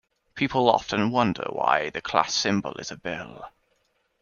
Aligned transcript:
People 0.33 0.67
often 0.67 1.11
wonder 1.11 1.45
why 1.51 1.91
the 1.91 2.01
class 2.01 2.33
symbol 2.33 2.73
is 2.79 2.89
a 2.89 2.97
bell. 2.97 3.51